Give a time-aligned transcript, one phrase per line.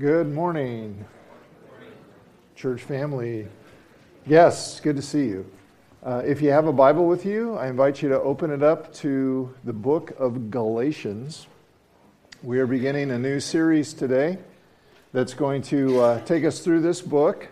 [0.00, 1.04] Good morning,
[2.56, 3.46] church family.
[4.26, 5.44] Yes, good to see you.
[6.02, 8.94] Uh, if you have a Bible with you, I invite you to open it up
[8.94, 11.46] to the book of Galatians.
[12.42, 14.38] We are beginning a new series today
[15.12, 17.48] that's going to uh, take us through this book,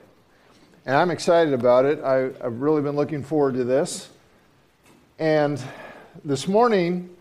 [0.87, 2.03] and I'm excited about it.
[2.03, 4.09] I, I've really been looking forward to this.
[5.19, 5.63] And
[6.25, 7.15] this morning,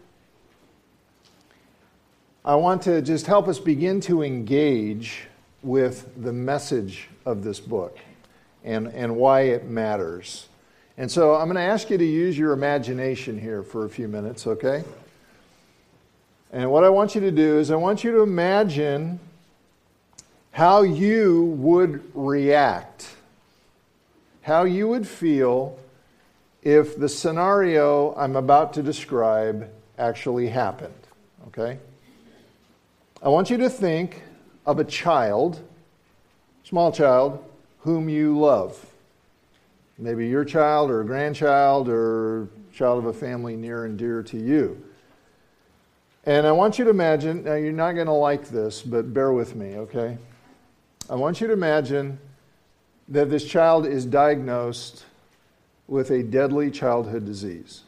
[2.47, 5.27] I want to just help us begin to engage
[5.63, 7.97] with the message of this book
[8.63, 10.47] and, and why it matters.
[10.97, 14.07] And so I'm going to ask you to use your imagination here for a few
[14.07, 14.85] minutes, okay?
[16.53, 19.19] And what I want you to do is I want you to imagine
[20.51, 23.13] how you would react,
[24.43, 25.77] how you would feel
[26.63, 30.93] if the scenario I'm about to describe actually happened,
[31.49, 31.79] okay?
[33.21, 34.21] I want you to think
[34.65, 35.59] of a child,
[36.63, 37.43] small child,
[37.79, 38.85] whom you love.
[39.97, 44.37] Maybe your child or a grandchild or child of a family near and dear to
[44.37, 44.83] you.
[46.25, 49.31] And I want you to imagine, now you're not going to like this, but bear
[49.33, 50.17] with me, okay?
[51.09, 52.19] I want you to imagine
[53.07, 55.05] that this child is diagnosed
[55.87, 57.81] with a deadly childhood disease.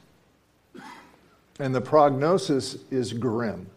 [1.59, 3.69] And the prognosis is grim.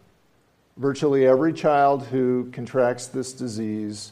[0.77, 4.11] Virtually every child who contracts this disease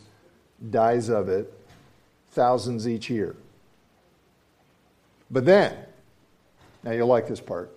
[0.69, 1.51] dies of it,
[2.31, 3.35] thousands each year.
[5.31, 5.75] But then,
[6.83, 7.71] now you'll like this part,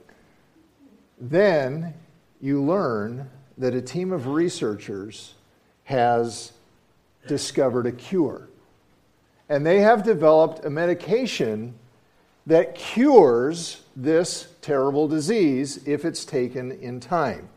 [1.18, 1.94] then
[2.40, 5.34] you learn that a team of researchers
[5.84, 6.52] has
[7.26, 8.48] discovered a cure.
[9.48, 11.74] And they have developed a medication
[12.46, 17.48] that cures this terrible disease if it's taken in time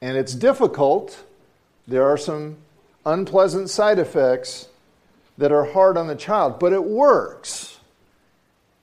[0.00, 1.24] and it's difficult.
[1.86, 2.56] There are some
[3.04, 4.68] unpleasant side effects
[5.38, 7.78] that are hard on the child, but it works.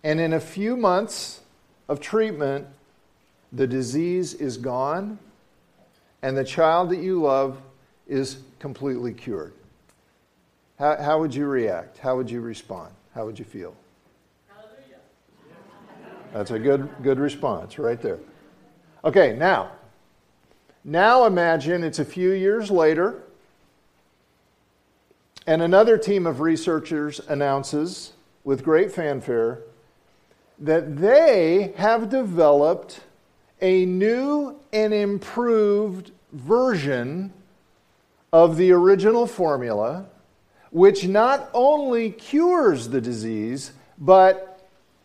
[0.04, 1.42] And in a few months
[1.88, 2.68] of treatment,
[3.52, 5.20] the disease is gone,
[6.22, 7.62] and the child that you love
[8.08, 9.54] is completely cured.
[10.78, 11.98] How, how would you react?
[11.98, 12.92] How would you respond?
[13.14, 13.76] How would you feel?
[14.48, 15.00] Hallelujah.
[16.34, 18.20] That's a good, good response right there.
[19.04, 19.72] Okay, now,
[20.86, 23.24] now imagine it's a few years later,
[25.48, 28.14] and another team of researchers announces
[28.44, 29.62] with great fanfare
[30.60, 33.02] that they have developed
[33.62, 37.34] a new and improved version
[38.32, 40.06] of the original formula,
[40.70, 44.55] which not only cures the disease, but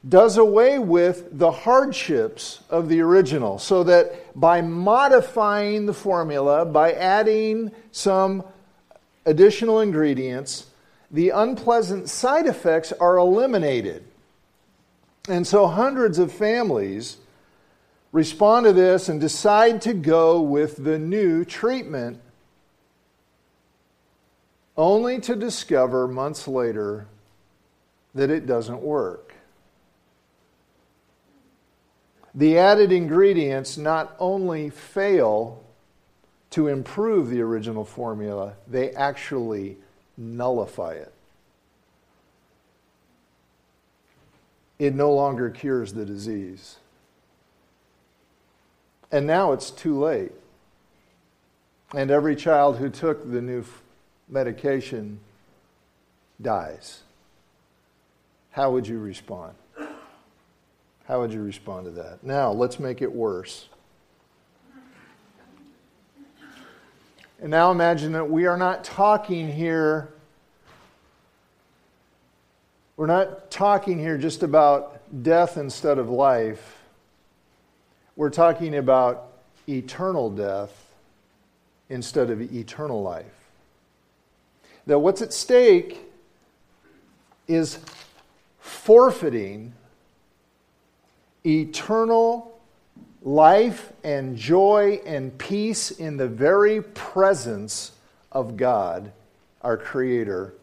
[0.08, 6.92] does away with the hardships of the original, so that by modifying the formula, by
[6.92, 8.42] adding some
[9.26, 10.66] additional ingredients,
[11.10, 14.04] the unpleasant side effects are eliminated.
[15.28, 17.18] And so hundreds of families
[18.10, 22.20] respond to this and decide to go with the new treatment,
[24.78, 27.06] only to discover months later
[28.14, 29.29] that it doesn't work
[32.34, 35.62] the added ingredients not only fail
[36.50, 39.76] to improve the original formula, they actually
[40.16, 41.12] nullify it.
[44.78, 46.76] It no longer cures the disease.
[49.12, 50.32] And now it's too late.
[51.94, 53.64] And every child who took the new
[54.28, 55.20] medication
[56.40, 57.00] dies.
[58.52, 59.54] How would you respond?
[61.10, 62.22] How would you respond to that?
[62.22, 63.68] Now, let's make it worse.
[67.40, 70.10] And now imagine that we are not talking here,
[72.96, 76.78] we're not talking here just about death instead of life.
[78.14, 79.32] We're talking about
[79.68, 80.70] eternal death
[81.88, 83.26] instead of eternal life.
[84.86, 85.98] That what's at stake
[87.48, 87.80] is
[88.60, 89.72] forfeiting
[91.44, 92.58] eternal
[93.22, 97.92] life and joy and peace in the very presence
[98.32, 99.12] of God,
[99.62, 100.54] our Creator,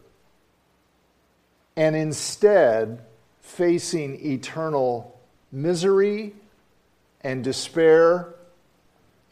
[1.76, 3.02] and instead
[3.40, 5.18] facing eternal
[5.52, 6.34] misery
[7.22, 8.34] and despair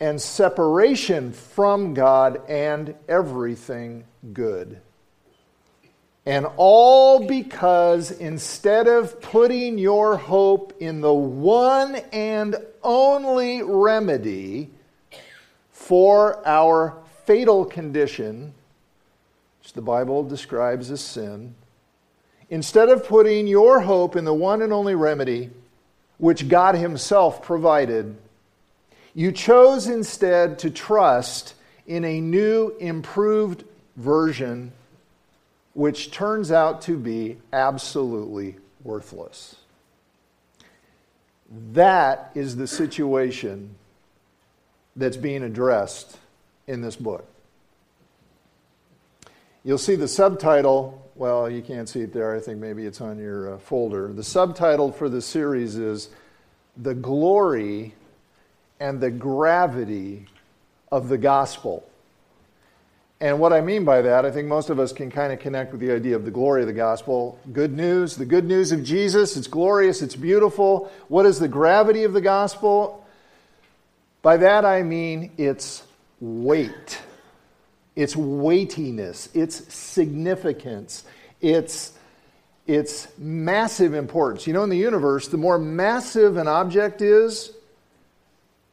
[0.01, 4.81] and separation from God and everything good.
[6.27, 14.71] And all because instead of putting your hope in the one and only remedy
[15.71, 16.97] for our
[17.27, 18.53] fatal condition,
[19.61, 21.55] which the Bible describes as sin,
[22.51, 25.51] instead of putting your hope in the one and only remedy
[26.19, 28.17] which God Himself provided,
[29.15, 31.55] you chose instead to trust
[31.87, 33.63] in a new, improved
[33.97, 34.73] version,
[35.77, 39.57] which turns out to be absolutely worthless.
[41.75, 43.75] That is the situation
[44.97, 46.17] that's being addressed
[46.67, 47.29] in this book.
[49.65, 51.11] You'll see the subtitle.
[51.15, 52.35] Well, you can't see it there.
[52.35, 54.11] I think maybe it's on your uh, folder.
[54.15, 56.09] The subtitle for the series is
[56.79, 57.93] The Glory
[58.81, 60.27] and the Gravity
[60.91, 61.87] of the Gospel.
[63.21, 65.73] And what I mean by that, I think most of us can kind of connect
[65.73, 67.39] with the idea of the glory of the gospel.
[67.51, 70.93] Good news, the good news of Jesus, it's glorious, it's beautiful.
[71.09, 73.07] What is the gravity of the gospel?
[74.21, 75.83] By that I mean its
[76.21, 77.01] weight,
[77.95, 81.05] its weightiness, its significance,
[81.41, 81.93] its,
[82.67, 84.47] its massive importance.
[84.47, 87.51] You know, in the universe, the more massive an object is,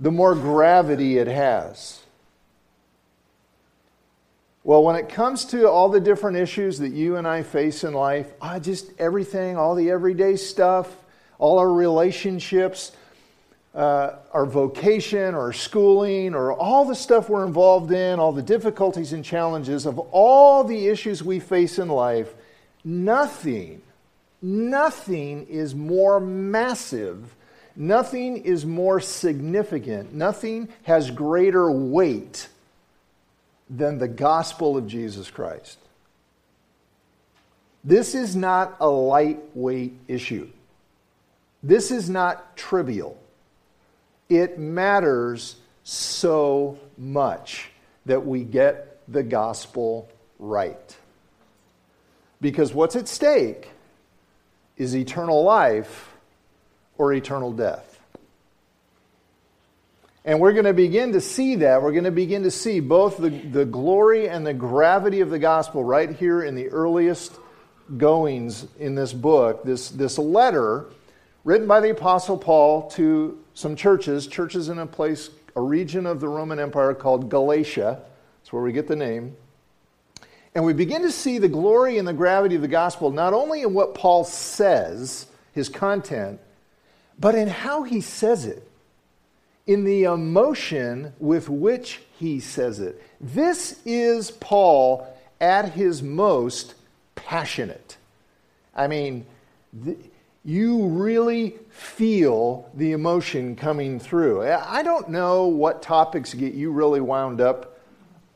[0.02, 2.03] the more gravity it has.
[4.66, 7.94] Well, when it comes to all the different issues that you and I face in
[7.94, 8.32] life,
[8.62, 10.88] just everything, all the everyday stuff,
[11.38, 12.94] all our relationships,
[13.76, 19.12] uh, our vocation, our schooling, or all the stuff we're involved in, all the difficulties
[19.12, 22.34] and challenges of all the issues we face in life,
[22.86, 23.82] nothing,
[24.42, 27.36] nothing is more massive,
[27.76, 32.48] nothing is more significant, nothing has greater weight
[33.76, 35.80] than the gospel of Jesus Christ.
[37.84, 40.48] This is not a lightweight issue.
[41.64, 43.20] This is not trivial.
[44.30, 47.72] It matters so much
[48.06, 50.08] that we get the gospel
[50.40, 50.96] right.
[52.40, 53.70] Because what's at stake
[54.78, 56.14] is eternal life
[56.98, 57.93] or eternal death.
[60.26, 61.82] And we're going to begin to see that.
[61.82, 65.40] We're going to begin to see both the, the glory and the gravity of the
[65.40, 67.38] gospel right here in the earliest
[67.98, 69.64] goings in this book.
[69.64, 70.86] This, this letter
[71.44, 76.22] written by the Apostle Paul to some churches, churches in a place, a region of
[76.22, 78.02] the Roman Empire called Galatia.
[78.40, 79.36] That's where we get the name.
[80.56, 83.64] And we begin to see the glory and the gravity of the gospel not only
[83.64, 86.40] in what Paul says, his content,
[87.20, 88.66] but in how he says it
[89.66, 93.02] in the emotion with which he says it.
[93.22, 95.08] This is Paul
[95.40, 96.76] at his most
[97.16, 97.98] passionate.
[98.76, 99.26] I mean,
[99.84, 99.98] th-
[100.46, 104.44] you really feel the emotion coming through.
[104.46, 107.80] I don't know what topics get you really wound up.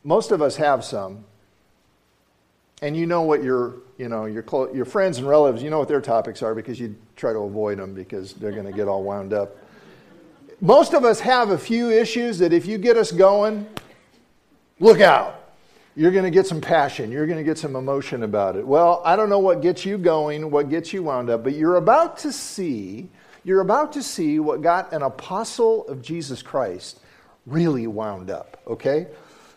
[0.06, 1.26] Most of us have some.
[2.82, 5.80] And you know what your, you know, your, clo- your friends and relatives, you know
[5.80, 8.88] what their topics are because you try to avoid them because they're going to get
[8.88, 9.58] all wound up
[10.60, 13.68] most of us have a few issues that if you get us going,
[14.80, 15.36] look out.
[15.96, 17.12] You're going to get some passion.
[17.12, 18.66] You're going to get some emotion about it.
[18.66, 21.76] Well, I don't know what gets you going, what gets you wound up, but you're
[21.76, 23.10] about to see,
[23.44, 27.00] you're about to see what got an apostle of Jesus Christ
[27.48, 29.08] really wound up, okay?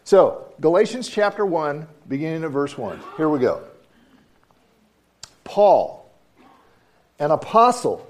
[0.04, 3.00] So, Galatians chapter 1, beginning at verse 1.
[3.16, 3.62] Here we go.
[5.44, 6.10] Paul,
[7.18, 8.09] an apostle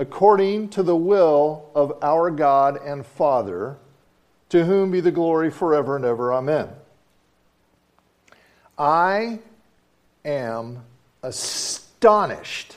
[0.00, 3.76] according to the will of our God and Father,
[4.48, 6.32] to whom be the glory forever and ever.
[6.32, 6.70] Amen.
[8.78, 9.40] I
[10.24, 10.82] am
[11.22, 12.76] astonished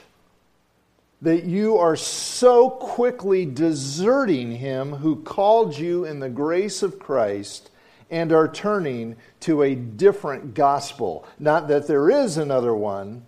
[1.21, 7.71] that you are so quickly deserting him who called you in the grace of Christ
[8.11, 11.25] and are turning to a different gospel.
[11.39, 13.23] Not that there is another one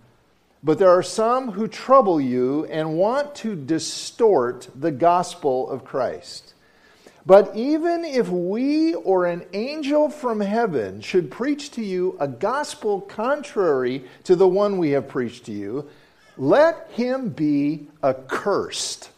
[0.66, 6.54] but there are some who trouble you and want to distort the gospel of Christ.
[7.24, 13.00] But even if we or an angel from heaven should preach to you a gospel
[13.00, 15.88] contrary to the one we have preached to you,
[16.36, 19.10] let him be accursed.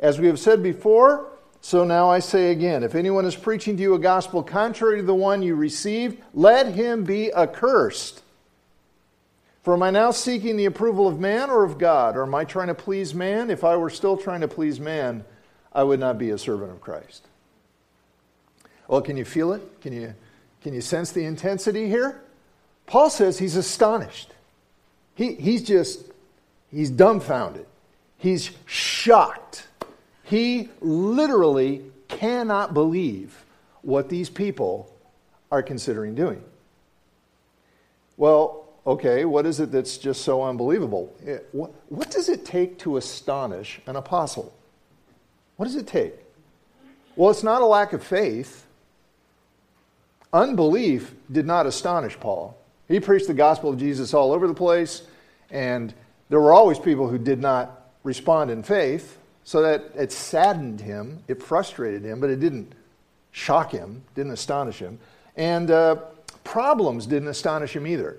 [0.00, 1.28] As we have said before,
[1.60, 5.06] So now I say again if anyone is preaching to you a gospel contrary to
[5.06, 8.22] the one you received, let him be accursed.
[9.62, 12.16] For am I now seeking the approval of man or of God?
[12.16, 13.50] Or am I trying to please man?
[13.50, 15.24] If I were still trying to please man,
[15.72, 17.26] I would not be a servant of Christ.
[18.88, 19.80] Well, can you feel it?
[19.82, 20.14] Can you,
[20.62, 22.20] can you sense the intensity here?
[22.86, 24.30] Paul says he's astonished.
[25.14, 26.04] He, he's just,
[26.70, 27.66] he's dumbfounded.
[28.16, 29.68] He's shocked.
[30.24, 33.44] He literally cannot believe
[33.82, 34.92] what these people
[35.52, 36.42] are considering doing.
[38.16, 41.14] Well, okay, what is it that's just so unbelievable?
[41.52, 44.52] What, what does it take to astonish an apostle?
[45.56, 46.14] What does it take?
[47.16, 48.66] Well, it's not a lack of faith.
[50.32, 52.56] Unbelief did not astonish Paul.
[52.88, 55.02] He preached the gospel of Jesus all over the place,
[55.50, 55.92] and
[56.28, 61.22] there were always people who did not respond in faith, so that it saddened him,
[61.28, 62.72] it frustrated him, but it didn't
[63.32, 64.98] shock him, didn't astonish him.
[65.36, 65.96] And uh,
[66.44, 68.18] problems didn't astonish him either.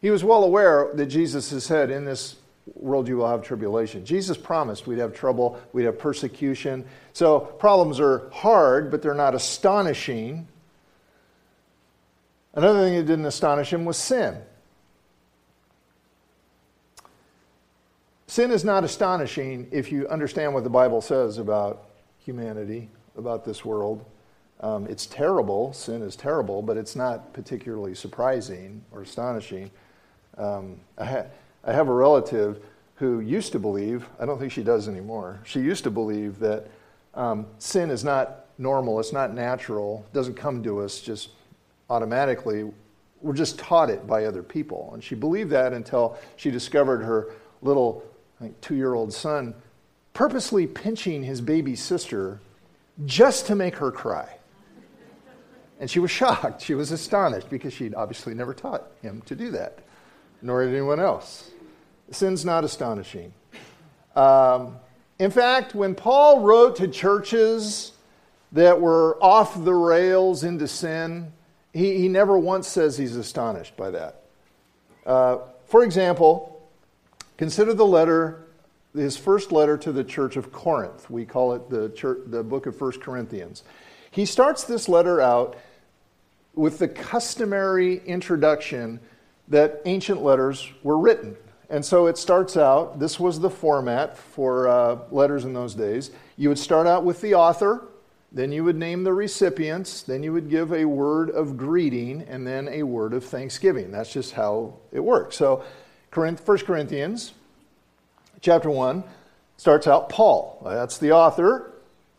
[0.00, 2.36] He was well aware that Jesus has said, In this
[2.74, 4.04] world you will have tribulation.
[4.04, 6.84] Jesus promised we'd have trouble, we'd have persecution.
[7.12, 10.48] So problems are hard, but they're not astonishing.
[12.54, 14.38] Another thing that didn't astonish him was sin.
[18.26, 21.84] Sin is not astonishing if you understand what the Bible says about
[22.18, 24.04] humanity, about this world.
[24.60, 29.70] Um, it's terrible, sin is terrible, but it's not particularly surprising or astonishing.
[30.38, 31.26] Um, I, ha-
[31.64, 32.60] I have a relative
[32.96, 36.66] who used to believe, I don't think she does anymore, she used to believe that
[37.14, 41.30] um, sin is not normal, it's not natural, doesn't come to us just
[41.90, 42.70] automatically.
[43.20, 44.90] We're just taught it by other people.
[44.94, 48.04] And she believed that until she discovered her little
[48.60, 49.54] two year old son
[50.12, 52.40] purposely pinching his baby sister
[53.04, 54.38] just to make her cry.
[55.78, 56.62] And she was shocked.
[56.62, 59.80] She was astonished because she'd obviously never taught him to do that
[60.42, 61.50] nor anyone else.
[62.10, 63.32] Sin's not astonishing.
[64.14, 64.76] Um,
[65.18, 67.92] in fact, when Paul wrote to churches
[68.52, 71.32] that were off the rails into sin,
[71.72, 74.22] he, he never once says he's astonished by that.
[75.04, 76.68] Uh, for example,
[77.36, 78.46] consider the letter,
[78.94, 81.10] his first letter to the church of Corinth.
[81.10, 83.62] We call it the, church, the book of 1 Corinthians.
[84.10, 85.56] He starts this letter out
[86.54, 89.00] with the customary introduction
[89.48, 91.36] that ancient letters were written.
[91.68, 96.10] And so it starts out, this was the format for uh, letters in those days.
[96.36, 97.88] You would start out with the author,
[98.30, 102.46] then you would name the recipients, then you would give a word of greeting, and
[102.46, 103.90] then a word of thanksgiving.
[103.90, 105.36] That's just how it works.
[105.36, 105.64] So,
[106.12, 107.34] 1 Corinthians
[108.40, 109.04] chapter 1
[109.56, 110.62] starts out Paul.
[110.64, 111.72] That's the author.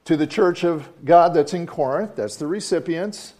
[0.06, 3.34] To the church of God that's in Corinth, that's the recipients.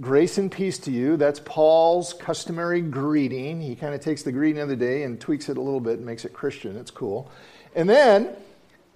[0.00, 1.16] Grace and peace to you.
[1.18, 3.60] That's Paul's customary greeting.
[3.60, 5.98] He kind of takes the greeting of the day and tweaks it a little bit
[5.98, 6.76] and makes it Christian.
[6.76, 7.30] It's cool.
[7.74, 8.30] And then,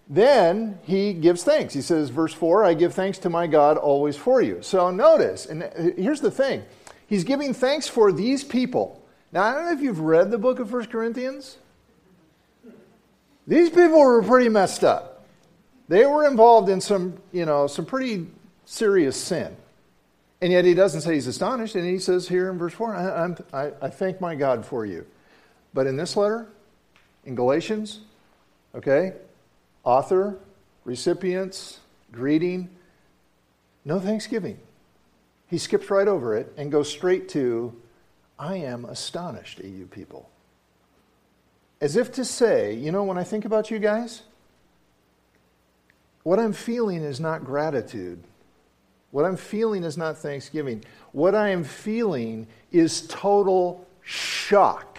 [0.08, 1.74] then he gives thanks.
[1.74, 4.62] He says, verse 4, I give thanks to my God always for you.
[4.62, 6.64] So notice, and uh, here's the thing
[7.06, 9.02] he's giving thanks for these people.
[9.30, 11.58] Now, I don't know if you've read the book of 1 Corinthians.
[13.46, 15.26] These people were pretty messed up.
[15.88, 18.26] They were involved in some, you know, some pretty
[18.64, 19.54] serious sin.
[20.44, 23.58] And yet he doesn't say he's astonished, and he says here in verse 4, I,
[23.58, 25.06] I, I thank my God for you.
[25.72, 26.48] But in this letter,
[27.24, 28.00] in Galatians,
[28.74, 29.14] okay,
[29.84, 30.38] author,
[30.84, 31.80] recipients,
[32.12, 32.68] greeting,
[33.86, 34.58] no thanksgiving.
[35.46, 37.74] He skips right over it and goes straight to,
[38.38, 40.28] I am astonished at you people.
[41.80, 44.20] As if to say, you know, when I think about you guys,
[46.22, 48.22] what I'm feeling is not gratitude.
[49.14, 50.82] What I'm feeling is not thanksgiving.
[51.12, 54.98] What I am feeling is total shock.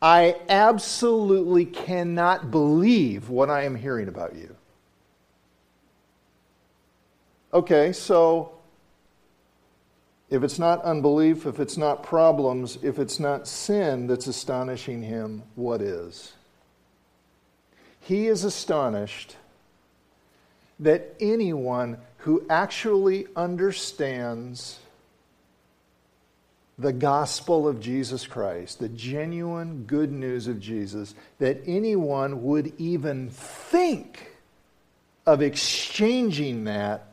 [0.00, 4.54] I absolutely cannot believe what I am hearing about you.
[7.52, 8.52] Okay, so
[10.30, 15.42] if it's not unbelief, if it's not problems, if it's not sin that's astonishing him,
[15.56, 16.34] what is?
[17.98, 19.34] He is astonished
[20.78, 24.78] that anyone who actually understands
[26.78, 33.28] the gospel of Jesus Christ, the genuine good news of Jesus, that anyone would even
[33.30, 34.32] think
[35.26, 37.06] of exchanging that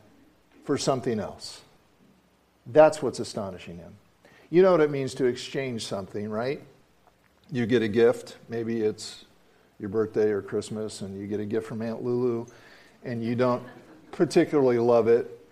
[0.64, 1.60] for something else.
[2.66, 3.94] That's what's astonishing him.
[4.50, 6.62] You know what it means to exchange something, right?
[7.50, 9.24] You get a gift, maybe it's
[9.78, 12.46] your birthday or Christmas, and you get a gift from Aunt Lulu
[13.04, 13.62] and you don't
[14.18, 15.48] particularly love it.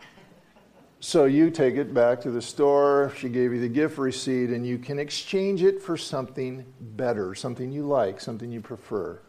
[0.98, 3.12] So you take it back to the store.
[3.16, 7.70] She gave you the gift receipt, and you can exchange it for something better, something
[7.70, 9.20] you like, something you prefer.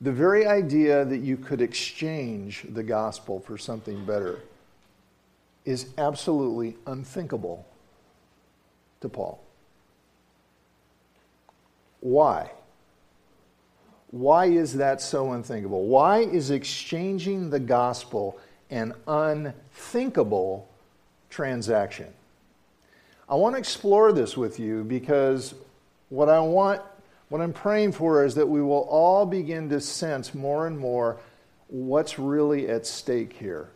[0.00, 4.38] The very idea that you could exchange the gospel for something better
[5.64, 7.66] is absolutely unthinkable
[9.00, 9.42] to Paul.
[11.98, 12.52] Why?
[14.10, 15.84] Why is that so unthinkable?
[15.84, 18.38] Why is exchanging the gospel
[18.70, 20.68] an unthinkable
[21.28, 22.08] transaction?
[23.28, 25.54] I want to explore this with you because
[26.08, 26.82] what I want,
[27.28, 31.16] what I'm praying for is that we will all begin to sense more and more
[31.68, 33.68] what's really at stake here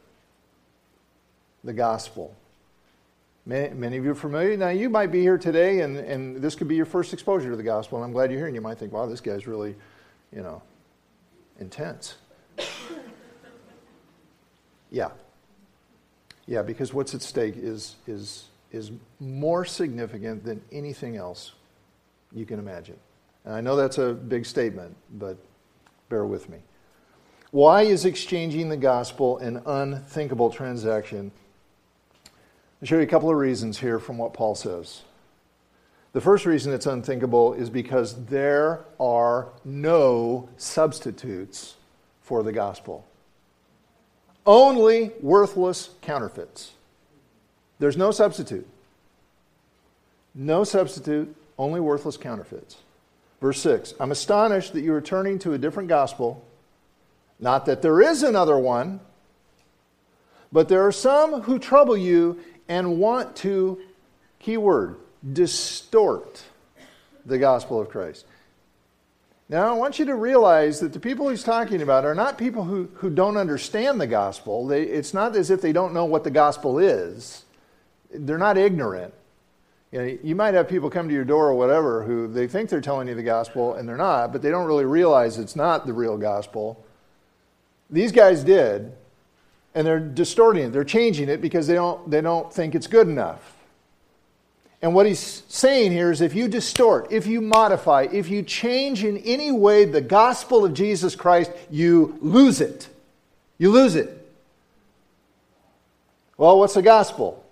[1.63, 2.35] the gospel.
[3.47, 4.57] Many, many, of you are familiar.
[4.57, 7.57] Now, you might be here today, and, and this could be your first exposure to
[7.57, 9.75] the gospel, and I'm glad you're here, and you might think, wow, this guy's really,
[10.35, 10.61] you know,
[11.61, 12.17] intense.
[14.91, 15.11] yeah.
[16.47, 21.53] Yeah, because what's at stake is, is, is more significant than anything else
[22.33, 22.99] you can imagine.
[23.45, 25.39] And I know that's a big statement, but
[26.09, 26.59] bear with me.
[27.51, 31.31] Why is exchanging the gospel an unthinkable transaction?
[32.83, 35.03] I'll show you a couple of reasons here from what Paul says.
[36.15, 41.75] The first reason it's unthinkable is because there are no substitutes
[42.23, 43.05] for the gospel.
[44.47, 46.71] Only worthless counterfeits.
[47.81, 48.67] There's no substitute.
[50.37, 52.77] No substitute, only worthless counterfeits.
[53.41, 56.45] Verse 6 I'm astonished that you are turning to a different gospel.
[57.41, 59.01] Not that there is another one,
[60.53, 63.81] but there are some who trouble you and want to,
[64.39, 64.97] keyword,
[65.33, 66.43] distort
[67.25, 68.27] the gospel of Christ.
[69.49, 72.65] Now, I want you to realize that the people he's talking about are not people
[72.65, 74.67] who, who don't understand the gospel.
[74.67, 77.45] They, it's not as if they don't know what the gospel is,
[78.11, 79.13] they're not ignorant.
[79.93, 82.69] You, know, you might have people come to your door or whatever who they think
[82.69, 85.87] they're telling you the gospel and they're not, but they don't really realize it's not
[85.87, 86.85] the real gospel.
[87.91, 88.93] These guys did,
[89.75, 90.73] and they're distorting it.
[90.73, 93.54] They're changing it because they don't, they don't think it's good enough.
[94.85, 99.03] And what he's saying here is if you distort, if you modify, if you change
[99.03, 102.87] in any way the gospel of Jesus Christ, you lose it.
[103.57, 104.31] You lose it.
[106.37, 107.43] Well, what's the gospel?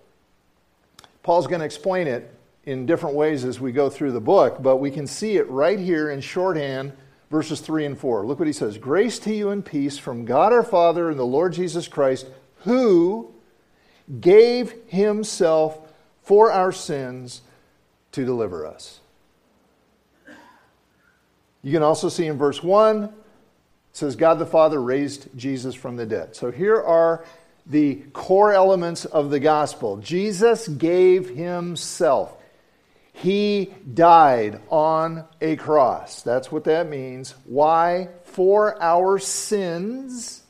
[1.23, 2.31] Paul's going to explain it
[2.67, 5.79] in different ways as we go through the book, but we can see it right
[5.79, 6.93] here in shorthand
[7.31, 8.27] verses 3 and 4.
[8.27, 11.25] Look what he says Grace to you and peace from God our Father and the
[11.25, 12.27] Lord Jesus Christ,
[12.65, 13.33] who
[14.21, 15.79] gave himself
[16.23, 17.43] for our sins
[18.13, 19.01] to deliver us.
[21.63, 23.11] You can also see in verse 1, it
[23.93, 26.35] says, God the Father raised Jesus from the dead.
[26.35, 27.25] So here are
[27.67, 29.99] the core elements of the gospel.
[29.99, 32.35] Jesus gave himself.
[33.13, 36.23] He died on a cross.
[36.23, 37.35] That's what that means.
[37.45, 38.09] Why?
[38.25, 40.43] For our sins.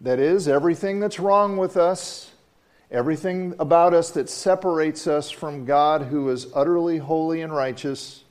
[0.00, 2.30] That is, everything that's wrong with us,
[2.90, 8.24] everything about us that separates us from God who is utterly holy and righteous.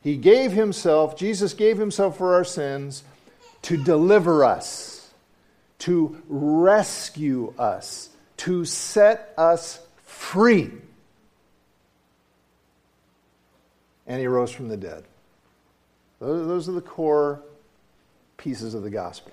[0.00, 3.04] He gave Himself, Jesus gave Himself for our sins
[3.62, 5.10] to deliver us,
[5.80, 10.70] to rescue us, to set us free
[14.06, 15.04] and he rose from the dead.
[16.20, 17.42] Those, are the core
[18.36, 19.32] pieces of the gospel.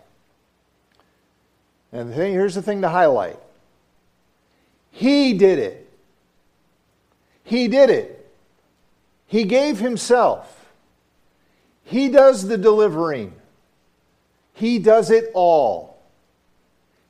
[1.91, 3.39] And the thing, here's the thing to highlight
[4.91, 5.89] He did it.
[7.43, 8.29] He did it.
[9.25, 10.69] He gave Himself.
[11.83, 13.33] He does the delivering.
[14.53, 15.99] He does it all.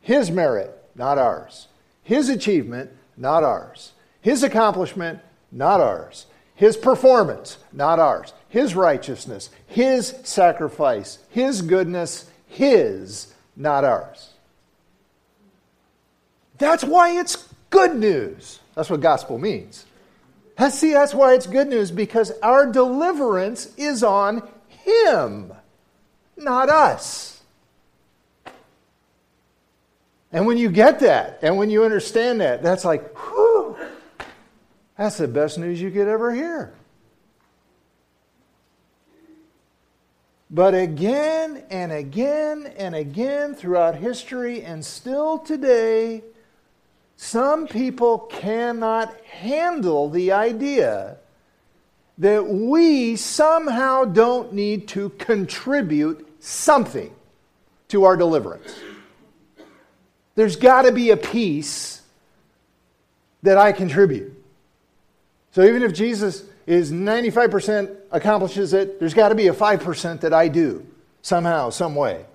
[0.02, 1.67] His merit, not ours.
[2.04, 3.91] His achievement, not ours.
[4.22, 5.20] His accomplishment,
[5.52, 6.26] not ours.
[6.56, 8.34] His performance, not ours.
[8.48, 14.30] His righteousness, His sacrifice, His goodness, His, not ours.
[16.58, 18.60] That's why it's good news.
[18.76, 19.86] That's what gospel means.
[20.70, 25.52] See, that's why it's good news because our deliverance is on Him,
[26.38, 27.42] not us.
[30.32, 33.76] And when you get that, and when you understand that, that's like, whew,
[34.98, 36.74] that's the best news you could ever hear.
[40.52, 46.24] But again and again and again throughout history and still today,
[47.24, 51.18] some people cannot handle the idea
[52.18, 57.14] that we somehow don't need to contribute something
[57.90, 58.76] to our deliverance.
[60.34, 62.02] There's got to be a piece
[63.44, 64.44] that I contribute.
[65.52, 70.34] So even if Jesus is 95% accomplishes it, there's got to be a 5% that
[70.34, 70.88] I do
[71.22, 72.26] somehow, some way.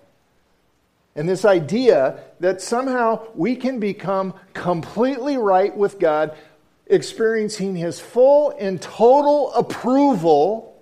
[1.16, 6.36] And this idea that somehow we can become completely right with God,
[6.86, 10.74] experiencing His full and total approval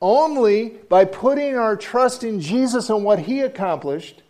[0.00, 4.22] only by putting our trust in Jesus and what He accomplished.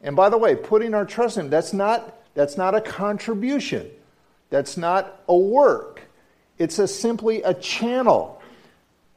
[0.00, 3.90] And by the way, putting our trust in Him, that's not, that's not a contribution,
[4.48, 6.02] that's not a work,
[6.56, 8.40] it's a, simply a channel.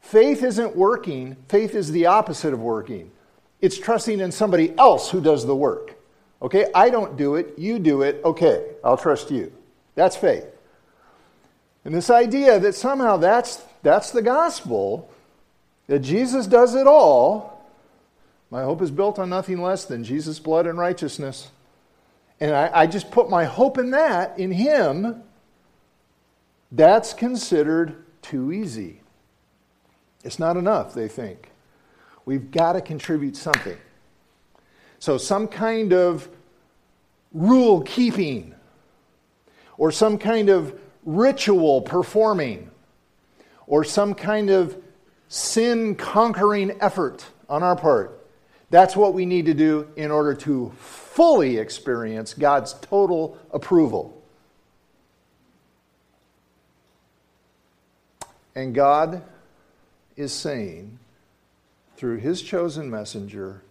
[0.00, 3.12] Faith isn't working, faith is the opposite of working.
[3.60, 5.96] It's trusting in somebody else who does the work.
[6.40, 8.20] Okay, I don't do it, you do it.
[8.24, 9.52] Okay, I'll trust you.
[9.94, 10.46] That's faith.
[11.84, 15.10] And this idea that somehow that's, that's the gospel,
[15.88, 17.66] that Jesus does it all,
[18.50, 21.50] my hope is built on nothing less than Jesus' blood and righteousness.
[22.40, 25.22] And I, I just put my hope in that, in Him.
[26.70, 29.00] That's considered too easy.
[30.24, 31.50] It's not enough, they think.
[32.28, 33.78] We've got to contribute something.
[34.98, 36.28] So, some kind of
[37.32, 38.54] rule keeping,
[39.78, 42.70] or some kind of ritual performing,
[43.66, 44.76] or some kind of
[45.28, 48.26] sin conquering effort on our part.
[48.68, 54.22] That's what we need to do in order to fully experience God's total approval.
[58.54, 59.22] And God
[60.14, 60.98] is saying,
[61.98, 63.62] through his chosen messenger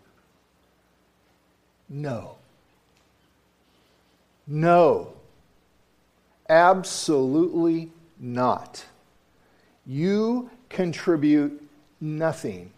[1.89, 2.35] no.
[4.45, 5.13] No.
[6.49, 8.85] Absolutely not.
[9.85, 11.61] You contribute
[12.01, 12.71] nothing.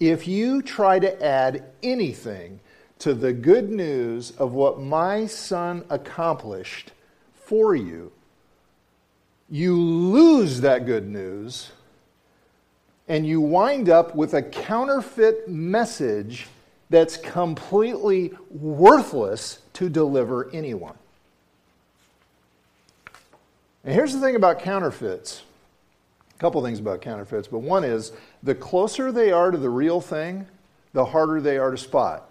[0.00, 2.60] If you try to add anything
[3.00, 6.92] to the good news of what my son accomplished
[7.34, 8.12] for you,
[9.50, 11.72] you lose that good news
[13.08, 16.46] and you wind up with a counterfeit message
[16.90, 20.96] that's completely worthless to deliver anyone.
[23.84, 25.42] And here's the thing about counterfeits.
[26.36, 30.00] A couple things about counterfeits, but one is the closer they are to the real
[30.00, 30.46] thing,
[30.92, 32.30] the harder they are to spot.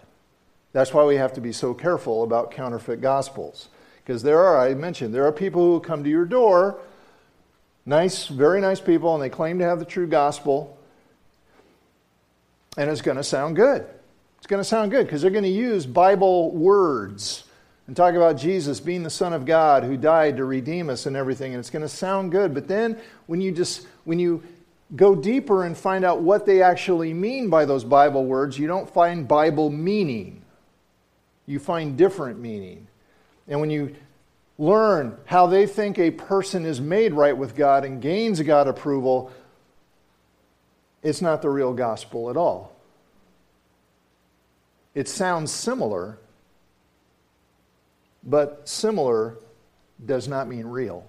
[0.74, 3.70] That's why we have to be so careful about counterfeit gospels.
[4.04, 6.80] Because there are, I mentioned, there are people who come to your door
[7.88, 10.78] Nice, very nice people, and they claim to have the true gospel.
[12.78, 13.88] And it's going to sound good.
[14.40, 17.46] It's going to sound good because they're going to use Bible words
[17.88, 21.16] and talk about Jesus being the Son of God who died to redeem us and
[21.16, 21.54] everything.
[21.54, 22.54] And it's going to sound good.
[22.54, 24.44] But then when you just, when you
[24.98, 28.94] go deeper and find out what they actually mean by those Bible words, you don't
[28.94, 30.42] find Bible meaning.
[31.46, 32.88] You find different meaning.
[33.48, 33.96] And when you
[34.58, 39.32] learn how they think a person is made right with God and gains God approval,
[41.04, 42.76] it's not the real gospel at all.
[44.96, 46.18] It sounds similar,
[48.24, 49.38] but similar
[50.04, 51.06] does not mean real.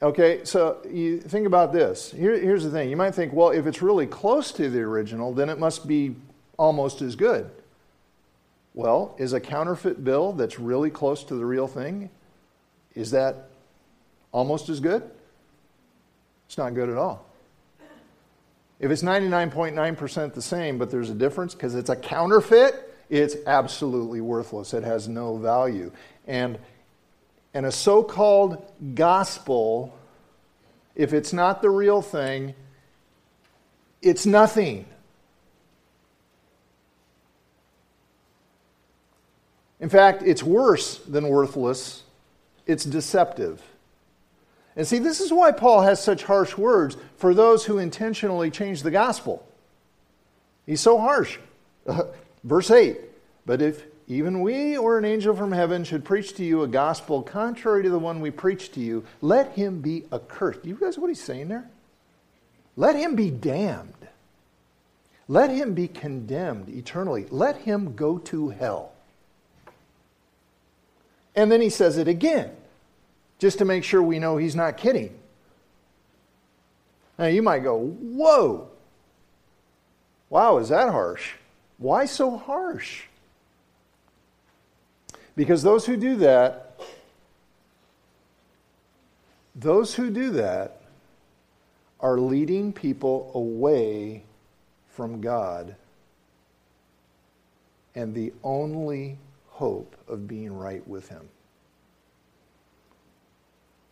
[0.00, 2.12] Okay, so you think about this.
[2.12, 2.88] Here, here's the thing.
[2.88, 6.14] You might think, well, if it's really close to the original, then it must be
[6.56, 7.50] almost as good.
[8.78, 12.10] Well, is a counterfeit bill that's really close to the real thing,
[12.94, 13.48] is that
[14.30, 15.02] almost as good?
[16.46, 17.26] It's not good at all.
[18.78, 24.20] If it's 99.9% the same, but there's a difference because it's a counterfeit, it's absolutely
[24.20, 24.72] worthless.
[24.72, 25.90] It has no value.
[26.28, 26.56] And,
[27.54, 28.64] and a so called
[28.94, 29.92] gospel,
[30.94, 32.54] if it's not the real thing,
[34.02, 34.86] it's nothing.
[39.80, 42.02] In fact, it's worse than worthless,
[42.66, 43.62] it's deceptive.
[44.76, 48.82] And see, this is why Paul has such harsh words for those who intentionally change
[48.82, 49.44] the gospel.
[50.66, 51.38] He's so harsh.
[52.44, 52.98] verse 8
[53.46, 57.22] But if even we or an angel from heaven should preach to you a gospel
[57.22, 60.62] contrary to the one we preach to you, let him be accursed.
[60.62, 61.68] Do you realize what he's saying there?
[62.76, 63.92] Let him be damned.
[65.26, 67.26] Let him be condemned eternally.
[67.30, 68.92] Let him go to hell.
[71.38, 72.50] And then he says it again,
[73.38, 75.16] just to make sure we know he's not kidding.
[77.16, 78.68] Now you might go, Whoa,
[80.30, 81.34] wow, is that harsh?
[81.78, 83.04] Why so harsh?
[85.36, 86.80] Because those who do that,
[89.54, 90.80] those who do that
[92.00, 94.24] are leading people away
[94.88, 95.76] from God
[97.94, 99.18] and the only
[99.58, 101.28] hope of being right with Him.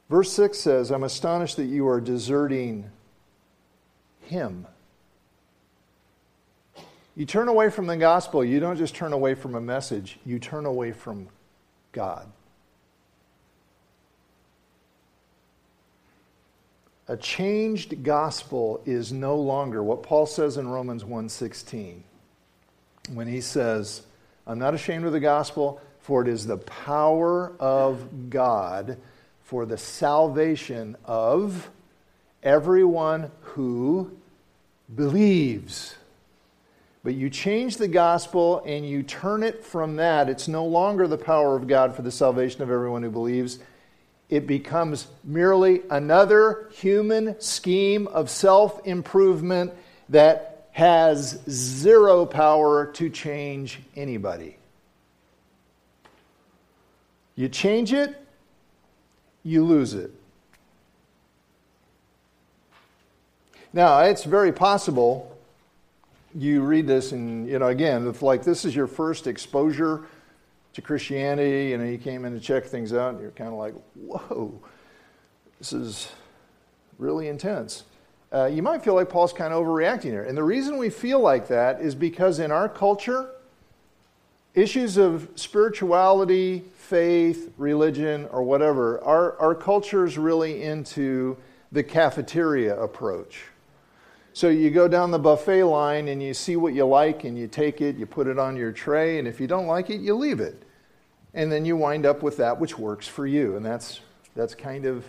[0.08, 2.88] Verse 6 says, I'm astonished that you are deserting
[4.20, 4.64] Him.
[7.16, 10.38] You turn away from the gospel, you don't just turn away from a message, you
[10.38, 11.28] turn away from
[11.90, 12.28] God.
[17.08, 22.02] A changed gospel is no longer what Paul says in Romans 1:16
[23.14, 24.02] when he says,
[24.46, 28.98] "I'm not ashamed of the gospel, for it is the power of God
[29.42, 31.70] for the salvation of
[32.42, 34.10] everyone who
[34.94, 35.96] believes."
[37.02, 40.28] But you change the gospel and you turn it from that.
[40.28, 43.60] It's no longer the power of God for the salvation of everyone who believes
[44.28, 49.72] it becomes merely another human scheme of self improvement
[50.08, 54.58] that has zero power to change anybody.
[57.34, 58.14] You change it,
[59.42, 60.10] you lose it.
[63.72, 65.34] Now, it's very possible
[66.34, 70.04] you read this and, you know, again, if like this is your first exposure
[70.74, 73.72] to Christianity, and you came in to check things out, and you're kind of like,
[73.94, 74.52] whoa,
[75.58, 76.12] this is
[76.98, 77.84] really intense.
[78.32, 80.24] Uh, you might feel like Paul's kind of overreacting here.
[80.24, 83.30] And the reason we feel like that is because in our culture,
[84.54, 91.36] issues of spirituality, faith, religion, or whatever, our, our culture is really into
[91.72, 93.44] the cafeteria approach.
[94.32, 97.46] So you go down the buffet line and you see what you like and you
[97.46, 100.14] take it, you put it on your tray, and if you don't like it, you
[100.14, 100.62] leave it
[101.36, 103.56] and then you wind up with that which works for you.
[103.56, 104.00] And that's,
[104.34, 105.04] that's kind of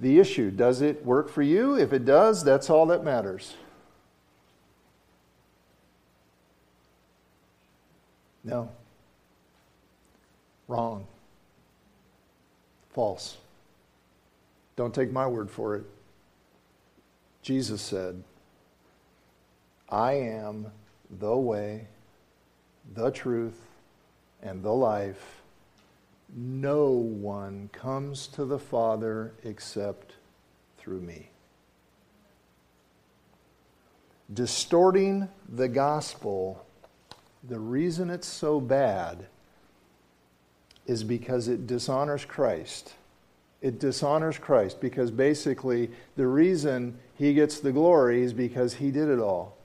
[0.00, 0.50] the issue.
[0.50, 1.76] Does it work for you?
[1.76, 3.54] If it does, that's all that matters.
[8.42, 8.70] No.
[10.66, 11.06] Wrong.
[12.92, 13.36] False.
[14.76, 15.84] Don't take my word for it.
[17.42, 18.22] Jesus said,
[19.88, 20.66] I am
[21.18, 21.86] the way,
[22.94, 23.60] the truth,
[24.42, 25.39] and the life.
[26.34, 30.14] No one comes to the Father except
[30.78, 31.30] through me.
[34.32, 36.64] Distorting the gospel,
[37.42, 39.26] the reason it's so bad
[40.86, 42.94] is because it dishonors Christ.
[43.60, 49.08] It dishonors Christ because basically the reason he gets the glory is because he did
[49.08, 49.56] it all.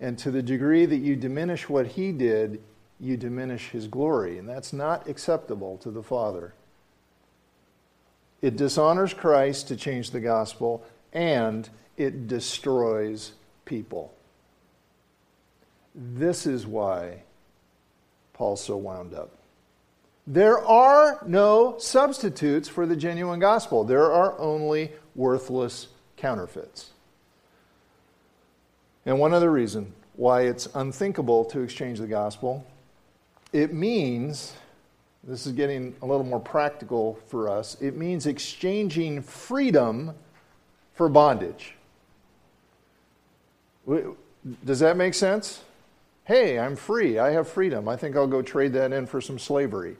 [0.00, 2.60] And to the degree that you diminish what he did,
[2.98, 6.54] you diminish his glory, and that's not acceptable to the Father.
[8.40, 13.32] It dishonors Christ to change the gospel, and it destroys
[13.64, 14.14] people.
[15.94, 17.22] This is why
[18.34, 19.30] Paul's so wound up.
[20.26, 26.90] There are no substitutes for the genuine gospel, there are only worthless counterfeits.
[29.04, 32.66] And one other reason why it's unthinkable to exchange the gospel
[33.52, 34.54] it means,
[35.24, 40.14] this is getting a little more practical for us, it means exchanging freedom
[40.94, 41.74] for bondage.
[44.64, 45.62] Does that make sense?
[46.24, 47.18] Hey, I'm free.
[47.18, 47.88] I have freedom.
[47.88, 49.96] I think I'll go trade that in for some slavery.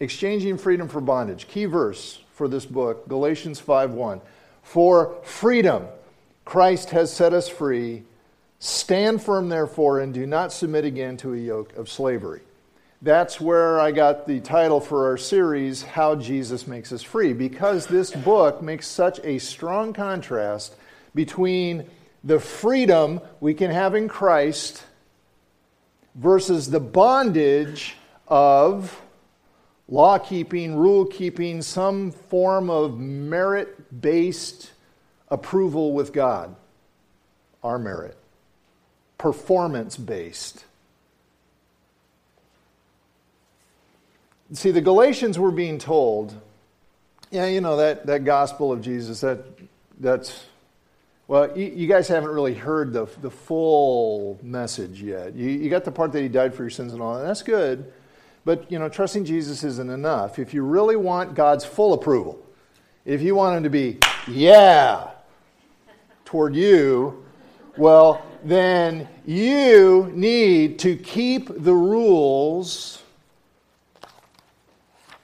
[0.00, 1.48] Exchanging freedom for bondage.
[1.48, 4.20] Key verse for this book, Galatians 5:1.
[4.62, 5.86] For freedom
[6.44, 8.02] Christ has set us free.
[8.64, 12.42] Stand firm, therefore, and do not submit again to a yoke of slavery.
[13.02, 17.88] That's where I got the title for our series, How Jesus Makes Us Free, because
[17.88, 20.76] this book makes such a strong contrast
[21.12, 21.90] between
[22.22, 24.84] the freedom we can have in Christ
[26.14, 27.96] versus the bondage
[28.28, 28.96] of
[29.88, 34.70] law keeping, rule keeping, some form of merit based
[35.30, 36.54] approval with God,
[37.64, 38.16] our merit
[39.22, 40.64] performance based.
[44.52, 46.34] See, the Galatians were being told,
[47.30, 49.38] yeah, you know, that, that gospel of Jesus, that,
[50.00, 50.44] that's,
[51.28, 55.36] well, you, you guys haven't really heard the, the full message yet.
[55.36, 57.42] You, you got the part that he died for your sins and all, and that's
[57.42, 57.92] good.
[58.44, 60.40] But, you know, trusting Jesus isn't enough.
[60.40, 62.44] If you really want God's full approval,
[63.04, 65.10] if you want him to be, yeah,
[66.24, 67.24] toward you,
[67.76, 73.02] well, then you need to keep the rules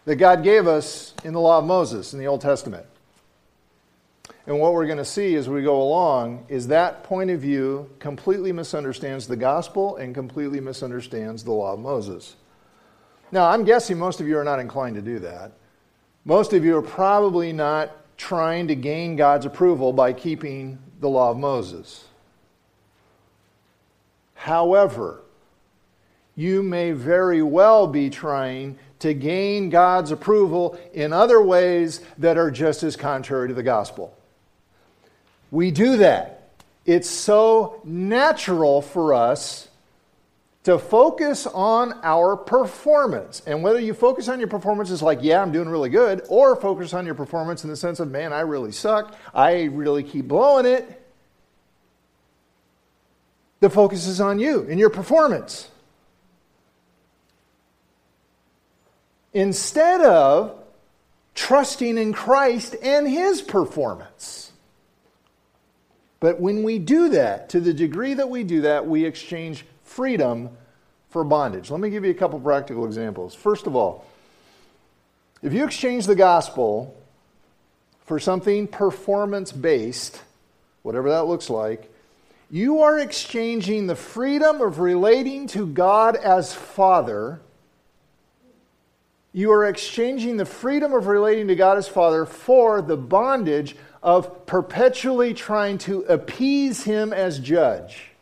[0.05, 2.87] that God gave us in the law of Moses in the Old Testament.
[4.47, 7.91] And what we're going to see as we go along is that point of view
[7.99, 12.37] completely misunderstands the gospel and completely misunderstands the law of Moses.
[13.31, 15.53] Now, I'm guessing most of you are not inclined to do that.
[16.25, 21.31] Most of you are probably not trying to gain God's approval by keeping the law
[21.31, 22.07] of Moses.
[24.39, 25.21] However,
[26.37, 32.53] you may very well be trying to gain God's approval in other ways that are
[32.53, 34.17] just as contrary to the gospel.
[35.51, 36.51] We do that.
[36.87, 39.69] It's so natural for us
[40.63, 43.43] to focus on our performance.
[43.45, 46.55] And whether you focus on your performance is like, yeah, I'm doing really good, or
[46.55, 50.29] focus on your performance in the sense of, man, I really suck, I really keep
[50.29, 50.95] blowing it.
[53.61, 55.69] The focus is on you and your performance.
[59.33, 60.59] Instead of
[61.35, 64.51] trusting in Christ and his performance.
[66.21, 70.51] But when we do that, to the degree that we do that, we exchange freedom
[71.11, 71.71] for bondage.
[71.71, 73.35] Let me give you a couple practical examples.
[73.35, 74.05] First of all,
[75.43, 76.97] if you exchange the gospel
[78.05, 80.21] for something performance based,
[80.83, 81.93] whatever that looks like,
[82.51, 87.41] you are exchanging the freedom of relating to God as Father.
[89.33, 94.47] You are exchanging the freedom of relating to God as Father for the bondage of
[94.47, 98.13] perpetually trying to appease him as judge.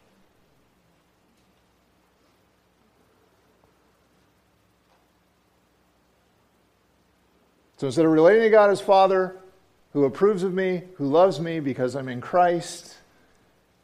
[7.77, 9.37] So instead of relating to God as Father,
[9.93, 12.96] who approves of me, who loves me because I'm in Christ,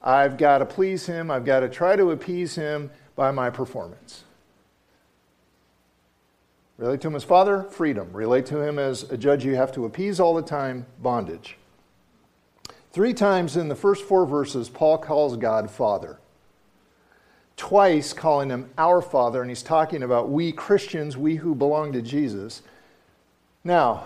[0.03, 4.25] I've got to please him, I've got to try to appease him by my performance.
[6.79, 8.09] Relate to him as Father, freedom.
[8.12, 11.57] Relate to him as a judge you have to appease all the time, bondage.
[12.91, 16.19] Three times in the first four verses, Paul calls God Father.
[17.57, 22.03] Twice calling him our Father, and he's talking about we Christians, we who belong to
[22.03, 22.62] Jesus.
[23.62, 24.05] Now,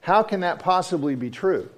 [0.00, 1.68] how can that possibly be true?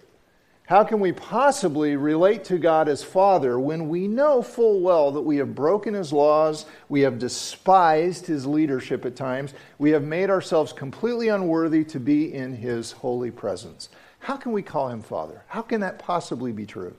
[0.67, 5.23] How can we possibly relate to God as Father when we know full well that
[5.23, 10.29] we have broken His laws, we have despised His leadership at times, we have made
[10.29, 13.89] ourselves completely unworthy to be in His holy presence?
[14.19, 15.43] How can we call him Father?
[15.47, 16.97] How can that possibly be true?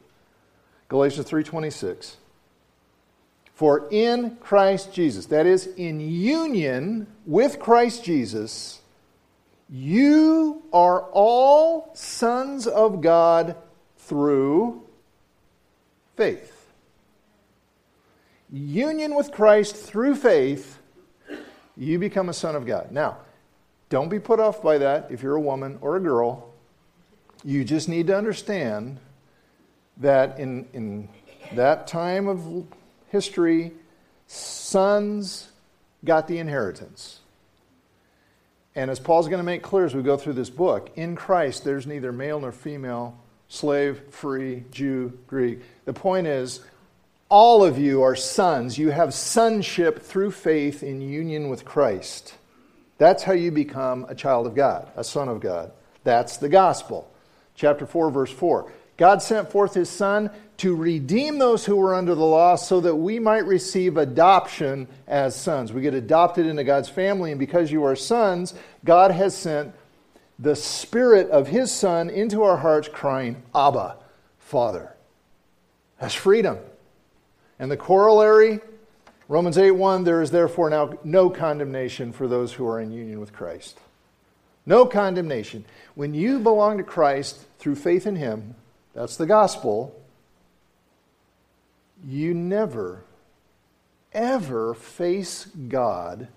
[0.87, 2.15] Galatians 3:26.
[3.53, 8.79] For in Christ Jesus, that is in union with Christ Jesus,
[9.69, 13.55] you are all sons of God
[13.97, 14.83] through
[16.15, 16.53] faith.
[18.51, 20.79] Union with Christ through faith,
[21.75, 22.91] you become a son of God.
[22.91, 23.17] Now,
[23.89, 26.53] don't be put off by that if you're a woman or a girl
[27.43, 28.99] you just need to understand
[29.97, 31.09] that in, in
[31.53, 32.65] that time of
[33.09, 33.71] history,
[34.27, 35.49] sons
[36.03, 37.19] got the inheritance.
[38.77, 41.63] And as Paul's going to make clear as we go through this book, in Christ
[41.63, 43.17] there's neither male nor female,
[43.49, 45.61] slave, free, Jew, Greek.
[45.85, 46.61] The point is,
[47.27, 48.77] all of you are sons.
[48.77, 52.35] You have sonship through faith in union with Christ.
[52.99, 55.71] That's how you become a child of God, a son of God.
[56.03, 57.11] That's the gospel
[57.55, 58.71] chapter 4, verse 4.
[58.97, 62.95] God sent forth his Son to redeem those who were under the law so that
[62.95, 65.71] we might receive adoption as sons.
[65.71, 69.73] We get adopted into God's family, and because you are sons, God has sent
[70.39, 73.97] the Spirit of his Son into our hearts, crying, Abba,
[74.39, 74.95] Father.
[75.99, 76.57] That's freedom.
[77.59, 78.61] And the corollary,
[79.27, 83.19] Romans 8 1, there is therefore now no condemnation for those who are in union
[83.19, 83.79] with Christ.
[84.65, 85.65] No condemnation.
[85.95, 88.55] When you belong to Christ through faith in Him,
[88.97, 89.95] that's the gospel,
[92.03, 93.03] you never,
[94.11, 96.27] ever face God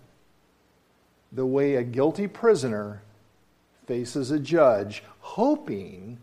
[1.33, 3.01] the way a guilty prisoner
[3.87, 6.19] faces a judge, hoping,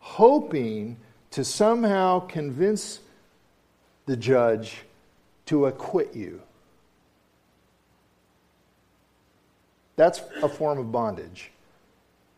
[0.00, 0.96] hoping
[1.30, 2.98] to somehow convince
[4.06, 4.78] the judge
[5.46, 6.42] to acquit you.
[9.94, 11.52] That's a form of bondage.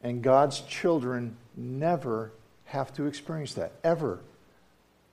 [0.03, 2.30] And God's children never
[2.74, 4.20] have to experience that, ever.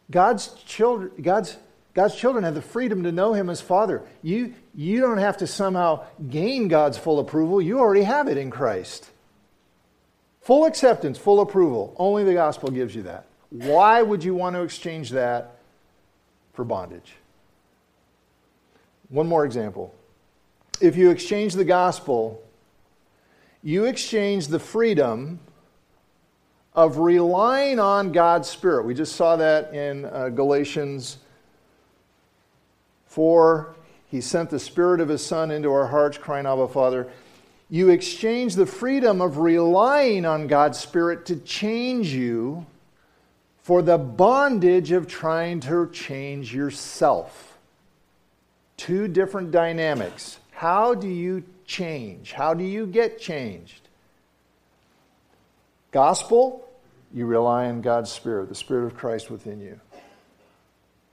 [0.09, 1.55] God's children, God's,
[1.93, 4.03] God's children have the freedom to know Him as Father.
[4.21, 8.49] You, you don't have to somehow gain God's full approval, you already have it in
[8.49, 9.09] Christ.
[10.41, 11.95] Full acceptance, full approval.
[11.97, 13.27] Only the gospel gives you that.
[13.51, 15.57] Why would you want to exchange that
[16.53, 17.13] for bondage?
[19.09, 19.93] One more example
[20.81, 22.41] if you exchange the gospel,
[23.61, 25.39] you exchange the freedom
[26.73, 28.85] of relying on God's Spirit.
[28.85, 31.17] We just saw that in uh, Galatians
[33.07, 33.75] 4.
[34.07, 37.07] He sent the Spirit of His Son into our hearts, crying, Abba, Father.
[37.69, 42.65] You exchange the freedom of relying on God's Spirit to change you
[43.63, 47.57] for the bondage of trying to change yourself.
[48.75, 50.39] Two different dynamics.
[50.51, 52.33] How do you change?
[52.33, 53.87] How do you get changed?
[55.91, 56.67] Gospel,
[57.13, 59.79] you rely on God's Spirit, the Spirit of Christ within you.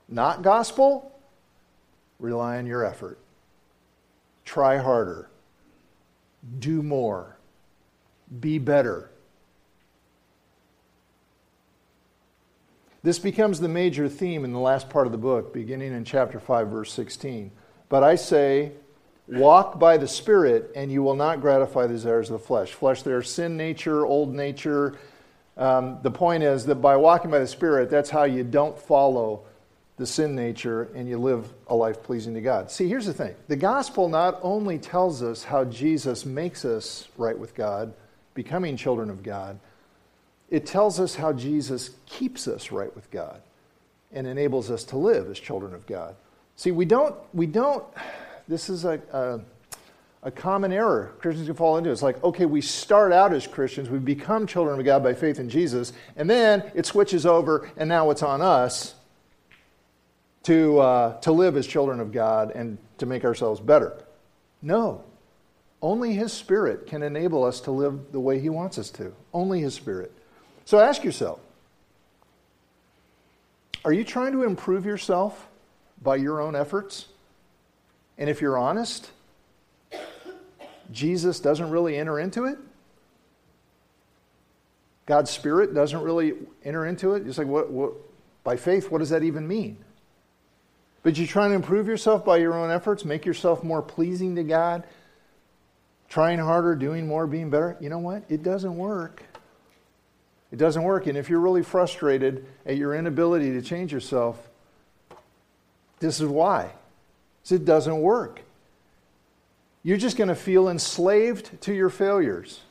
[0.07, 1.11] Not gospel,
[2.19, 3.19] rely on your effort.
[4.45, 5.29] Try harder.
[6.59, 7.37] Do more.
[8.39, 9.11] Be better.
[13.03, 16.39] This becomes the major theme in the last part of the book, beginning in chapter
[16.39, 17.51] 5, verse 16.
[17.87, 18.71] But I say,
[19.29, 22.73] Walk by the Spirit, and you will not gratify the desires of the flesh.
[22.73, 24.97] Flesh, there's sin nature, old nature.
[25.55, 29.43] Um, the point is that by walking by the Spirit, that's how you don't follow
[29.97, 32.71] the sin nature and you live a life pleasing to God.
[32.71, 37.37] See, here's the thing the gospel not only tells us how Jesus makes us right
[37.37, 37.93] with God,
[38.33, 39.59] becoming children of God,
[40.49, 43.41] it tells us how Jesus keeps us right with God
[44.11, 46.15] and enables us to live as children of God.
[46.55, 47.83] See, we don't, we don't
[48.49, 49.39] this is a, a,
[50.23, 51.91] a common error Christians can fall into.
[51.91, 55.39] It's like, okay, we start out as Christians, we become children of God by faith
[55.39, 58.95] in Jesus, and then it switches over, and now it's on us
[60.43, 64.03] to, uh, to live as children of God and to make ourselves better.
[64.63, 65.03] No.
[65.79, 69.13] Only His Spirit can enable us to live the way He wants us to.
[69.31, 70.11] Only His Spirit.
[70.65, 71.39] So ask yourself
[73.85, 75.47] are you trying to improve yourself
[76.01, 77.05] by your own efforts?
[78.19, 79.09] And if you're honest,
[80.91, 82.59] Jesus doesn't really enter into it.
[85.05, 87.25] God's Spirit doesn't really enter into it.
[87.25, 87.93] It's like, what, what,
[88.43, 89.77] by faith, what does that even mean?
[91.01, 94.43] But you're trying to improve yourself by your own efforts, make yourself more pleasing to
[94.43, 94.83] God,
[96.09, 97.77] trying harder, doing more, being better.
[97.79, 98.23] You know what?
[98.27, 99.23] It doesn't work.
[100.51, 101.07] It doesn't work.
[101.07, 104.49] And if you're really frustrated at your inability to change yourself,
[105.99, 106.73] this is why.
[107.49, 108.41] It doesn't work.
[109.81, 112.61] You're just going to feel enslaved to your failures.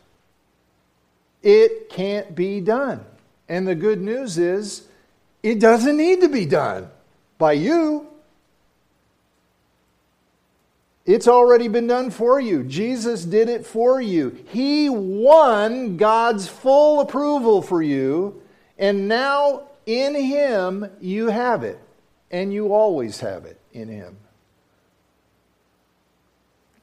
[1.43, 3.05] It can't be done.
[3.49, 4.87] And the good news is,
[5.43, 6.89] it doesn't need to be done
[7.39, 8.07] by you.
[11.07, 12.65] It's already been done for you.
[12.65, 14.45] Jesus did it for you.
[14.51, 18.43] He won God's full approval for you,
[18.79, 21.81] and now in Him you have it,
[22.31, 24.19] and you always have it in Him.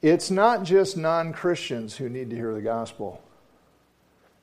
[0.02, 3.22] It's not just non Christians who need to hear the gospel.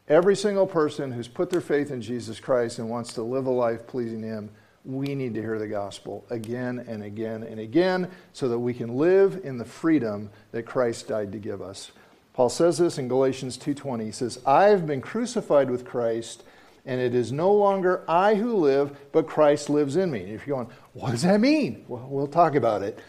[0.07, 3.51] Every single person who's put their faith in Jesus Christ and wants to live a
[3.51, 4.49] life pleasing Him,
[4.83, 8.97] we need to hear the gospel again and again and again so that we can
[8.97, 11.91] live in the freedom that Christ died to give us.
[12.33, 14.05] Paul says this in Galatians 2:20.
[14.05, 16.43] He says, "I've been crucified with Christ,
[16.85, 20.57] and it is no longer I who live, but Christ lives in me." If you're
[20.57, 22.99] going, "What does that mean?" Well, we'll talk about it.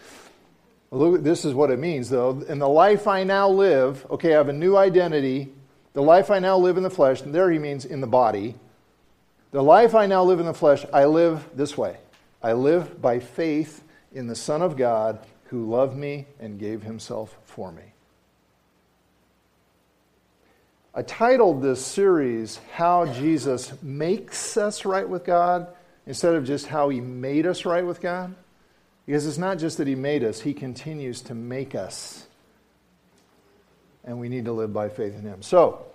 [0.95, 2.41] This is what it means, though.
[2.47, 5.51] In the life I now live, okay, I have a new identity.
[5.93, 8.55] The life I now live in the flesh, and there he means in the body.
[9.51, 11.97] The life I now live in the flesh, I live this way.
[12.41, 13.83] I live by faith
[14.13, 17.83] in the Son of God who loved me and gave himself for me.
[20.93, 25.67] I titled this series, How Jesus Makes Us Right with God,
[26.05, 28.33] instead of just how he made us right with God.
[29.05, 32.25] Because it's not just that He made us, He continues to make us.
[34.03, 35.41] And we need to live by faith in Him.
[35.41, 35.85] So,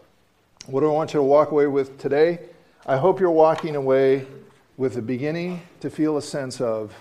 [0.67, 2.41] what do I want you to walk away with today?
[2.87, 4.27] I hope you're walking away
[4.77, 6.95] with the beginning to feel a sense of,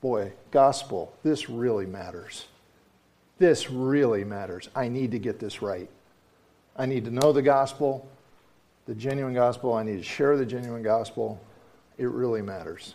[0.00, 2.46] boy, gospel, this really matters.
[3.38, 4.68] This really matters.
[4.74, 5.88] I need to get this right.
[6.76, 8.08] I need to know the gospel,
[8.86, 9.74] the genuine gospel.
[9.74, 11.40] I need to share the genuine gospel.
[11.98, 12.94] It really matters.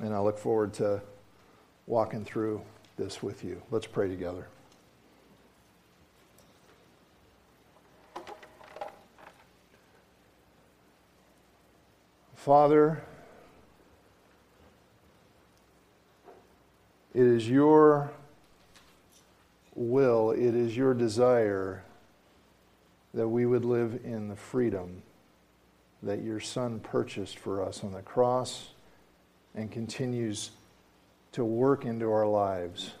[0.00, 1.02] And I look forward to
[1.86, 2.62] walking through
[2.96, 3.62] this with you.
[3.70, 4.48] Let's pray together.
[12.34, 13.04] Father,
[17.14, 18.10] it is your
[19.76, 21.84] will, it is your desire
[23.14, 25.02] that we would live in the freedom
[26.02, 28.70] that your Son purchased for us on the cross
[29.54, 30.50] and continues
[31.32, 32.92] to work into our lives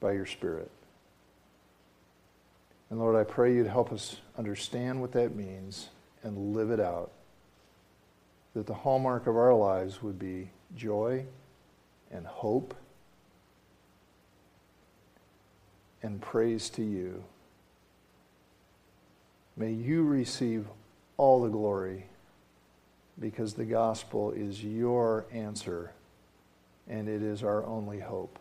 [0.00, 0.70] by your Spirit.
[2.90, 5.88] And Lord, I pray you'd help us understand what that means
[6.22, 7.12] and live it out.
[8.54, 11.24] That the hallmark of our lives would be joy
[12.10, 12.74] and hope
[16.02, 17.22] and praise to you.
[19.56, 20.66] May you receive
[21.16, 22.06] all the glory
[23.20, 25.92] because the gospel is your answer
[26.88, 28.38] and it is our only hope.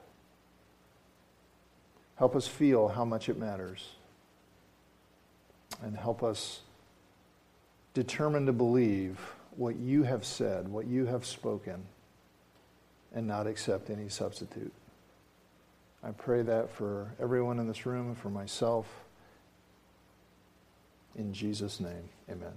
[2.16, 3.90] Help us feel how much it matters
[5.84, 6.62] and help us
[7.94, 9.20] determine to believe
[9.56, 11.84] what you have said, what you have spoken,
[13.14, 14.72] and not accept any substitute.
[16.04, 18.86] I pray that for everyone in this room and for myself.
[21.16, 22.54] In Jesus' name, amen.